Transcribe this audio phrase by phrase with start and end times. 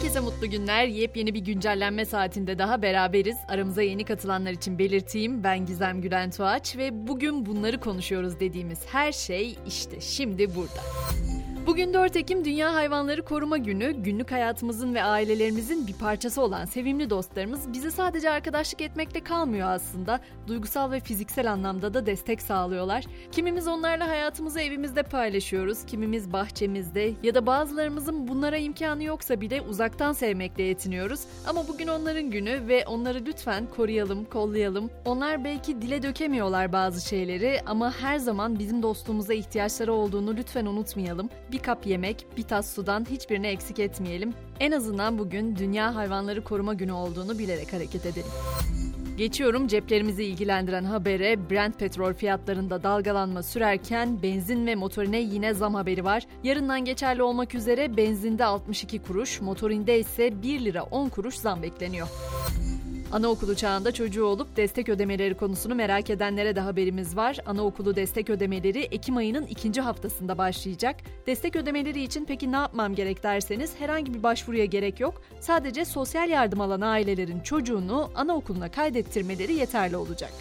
[0.00, 0.86] Herkese mutlu günler.
[0.86, 3.36] Yepyeni bir güncellenme saatinde daha beraberiz.
[3.48, 5.44] Aramıza yeni katılanlar için belirteyim.
[5.44, 10.80] Ben Gizem Gülen Tuğaç ve bugün bunları konuşuyoruz dediğimiz her şey işte şimdi burada.
[11.66, 13.92] Bugün 4 Ekim Dünya Hayvanları Koruma Günü.
[13.92, 20.20] Günlük hayatımızın ve ailelerimizin bir parçası olan sevimli dostlarımız bize sadece arkadaşlık etmekle kalmıyor aslında.
[20.46, 23.04] Duygusal ve fiziksel anlamda da destek sağlıyorlar.
[23.32, 30.12] Kimimiz onlarla hayatımızı evimizde paylaşıyoruz, kimimiz bahçemizde ya da bazılarımızın bunlara imkanı yoksa bile uzaktan
[30.12, 31.20] sevmekle yetiniyoruz.
[31.46, 34.90] Ama bugün onların günü ve onları lütfen koruyalım, kollayalım.
[35.04, 41.30] Onlar belki dile dökemiyorlar bazı şeyleri ama her zaman bizim dostluğumuza ihtiyaçları olduğunu lütfen unutmayalım.
[41.52, 44.34] Bir kap yemek, bir tas sudan hiçbirini eksik etmeyelim.
[44.60, 48.30] En azından bugün Dünya Hayvanları Koruma Günü olduğunu bilerek hareket edelim.
[49.16, 51.50] Geçiyorum ceplerimizi ilgilendiren habere.
[51.50, 56.26] Brent petrol fiyatlarında dalgalanma sürerken benzin ve motorine yine zam haberi var.
[56.44, 62.08] Yarından geçerli olmak üzere benzinde 62 kuruş, motorinde ise 1 lira 10 kuruş zam bekleniyor.
[63.12, 67.38] Anaokulu çağında çocuğu olup destek ödemeleri konusunu merak edenlere de haberimiz var.
[67.46, 70.96] Anaokulu destek ödemeleri Ekim ayının ikinci haftasında başlayacak.
[71.26, 75.22] Destek ödemeleri için peki ne yapmam gerek derseniz herhangi bir başvuruya gerek yok.
[75.40, 80.32] Sadece sosyal yardım alan ailelerin çocuğunu anaokuluna kaydettirmeleri yeterli olacak.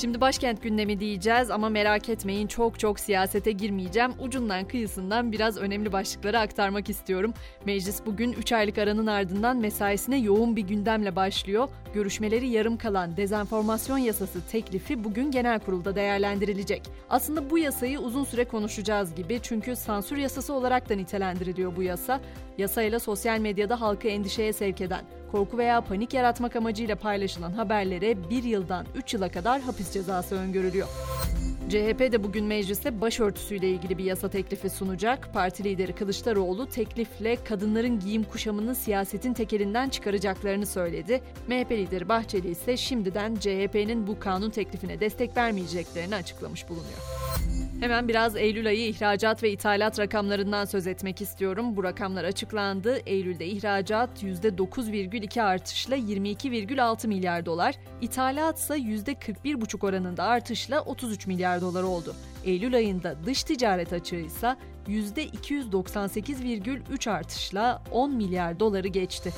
[0.00, 4.12] Şimdi başkent gündemi diyeceğiz ama merak etmeyin çok çok siyasete girmeyeceğim.
[4.18, 7.34] Ucundan kıyısından biraz önemli başlıkları aktarmak istiyorum.
[7.66, 11.68] Meclis bugün 3 aylık aranın ardından mesaisine yoğun bir gündemle başlıyor.
[11.94, 16.82] Görüşmeleri yarım kalan dezenformasyon yasası teklifi bugün genel kurulda değerlendirilecek.
[17.10, 22.20] Aslında bu yasayı uzun süre konuşacağız gibi çünkü sansür yasası olarak da nitelendiriliyor bu yasa.
[22.58, 28.42] Yasayla sosyal medyada halkı endişeye sevk eden korku veya panik yaratmak amacıyla paylaşılan haberlere 1
[28.42, 30.88] yıldan 3 yıla kadar hapis cezası öngörülüyor.
[31.70, 35.32] CHP de bugün mecliste başörtüsüyle ilgili bir yasa teklifi sunacak.
[35.32, 41.20] Parti lideri Kılıçdaroğlu teklifle kadınların giyim kuşamını siyasetin tekelinden çıkaracaklarını söyledi.
[41.48, 47.00] MHP lideri Bahçeli ise şimdiden CHP'nin bu kanun teklifine destek vermeyeceklerini açıklamış bulunuyor.
[47.80, 51.76] Hemen biraz Eylül ayı ihracat ve ithalat rakamlarından söz etmek istiyorum.
[51.76, 52.98] Bu rakamlar açıklandı.
[53.06, 61.82] Eylül'de ihracat %9,2 artışla 22,6 milyar dolar, ithalat ise %41,5 oranında artışla 33 milyar dolar
[61.82, 62.14] oldu.
[62.44, 64.56] Eylül ayında dış ticaret açığı ise
[64.88, 69.32] %298,3 artışla 10 milyar doları geçti.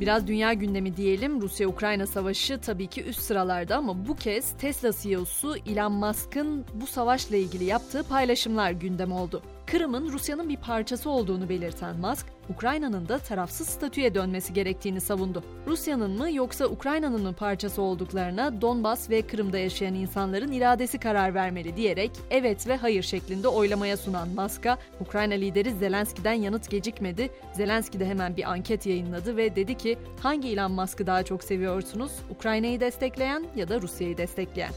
[0.00, 1.40] Biraz dünya gündemi diyelim.
[1.40, 7.36] Rusya-Ukrayna savaşı tabii ki üst sıralarda ama bu kez Tesla CEO'su Elon Musk'ın bu savaşla
[7.36, 9.42] ilgili yaptığı paylaşımlar gündem oldu.
[9.66, 15.42] Kırım'ın Rusya'nın bir parçası olduğunu belirten Musk, Ukrayna'nın da tarafsız statüye dönmesi gerektiğini savundu.
[15.66, 21.76] Rusya'nın mı yoksa Ukrayna'nın mı parçası olduklarına Donbas ve Kırım'da yaşayan insanların iradesi karar vermeli
[21.76, 27.30] diyerek evet ve hayır şeklinde oylamaya sunan Musk'a Ukrayna lideri Zelenski'den yanıt gecikmedi.
[27.52, 32.12] Zelenski de hemen bir anket yayınladı ve dedi ki hangi Elon Musk'ı daha çok seviyorsunuz?
[32.30, 34.72] Ukrayna'yı destekleyen ya da Rusya'yı destekleyen?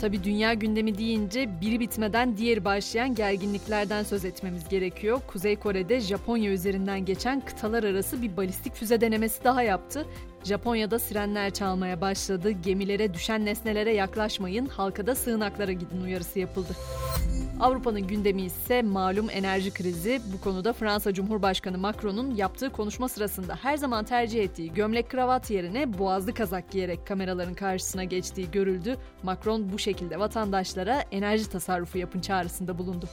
[0.00, 5.20] Tabi dünya gündemi deyince biri bitmeden diğeri başlayan gerginliklerden söz etmemiz gerekiyor.
[5.26, 10.06] Kuzey Kore'de Japonya üzerinden geçen kıtalar arası bir balistik füze denemesi daha yaptı.
[10.44, 12.50] Japonya'da sirenler çalmaya başladı.
[12.50, 16.76] Gemilere düşen nesnelere yaklaşmayın, halkada sığınaklara gidin uyarısı yapıldı.
[17.60, 20.20] Avrupa'nın gündemi ise malum enerji krizi.
[20.32, 25.98] Bu konuda Fransa Cumhurbaşkanı Macron'un yaptığı konuşma sırasında her zaman tercih ettiği gömlek kravat yerine
[25.98, 28.96] boğazlı kazak giyerek kameraların karşısına geçtiği görüldü.
[29.22, 33.08] Macron bu şekilde vatandaşlara enerji tasarrufu yapın çağrısında bulundu.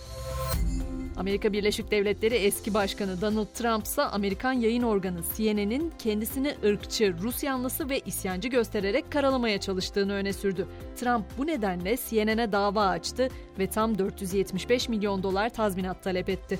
[1.18, 7.44] Amerika Birleşik Devletleri eski başkanı Donald Trump ise Amerikan yayın organı CNN'in kendisini ırkçı, Rus
[7.44, 10.68] yanlısı ve isyancı göstererek karalamaya çalıştığını öne sürdü.
[10.96, 13.30] Trump bu nedenle CNN'e dava açtı
[13.60, 16.60] ve tam 475 milyon dolar tazminat talep etti.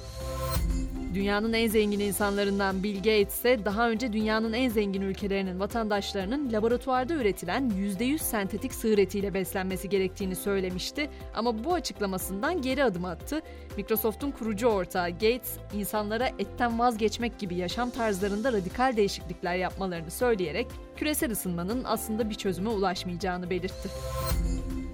[1.14, 7.14] Dünyanın en zengin insanlarından Bill Gates ise daha önce dünyanın en zengin ülkelerinin vatandaşlarının laboratuvarda
[7.14, 11.10] üretilen %100 sentetik sığır etiyle beslenmesi gerektiğini söylemişti.
[11.36, 13.42] Ama bu açıklamasından geri adım attı.
[13.78, 21.32] Microsoft'un kurucu ortağı Gates, insanlara etten vazgeçmek gibi yaşam tarzlarında radikal değişiklikler yapmalarını söyleyerek küresel
[21.32, 23.90] ısınmanın aslında bir çözüme ulaşmayacağını belirtti.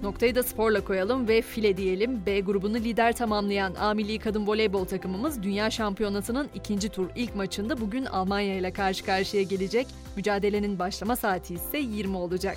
[0.04, 2.26] Noktayı da sporla koyalım ve file diyelim.
[2.26, 7.80] B grubunu lider tamamlayan A milli kadın voleybol takımımız Dünya Şampiyonası'nın ikinci tur ilk maçında
[7.80, 9.86] bugün Almanya ile karşı karşıya gelecek.
[10.16, 12.56] Mücadelenin başlama saati ise 20 olacak.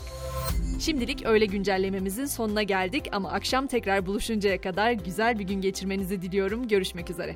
[0.80, 6.68] Şimdilik öyle güncellememizin sonuna geldik ama akşam tekrar buluşuncaya kadar güzel bir gün geçirmenizi diliyorum.
[6.68, 7.36] Görüşmek üzere.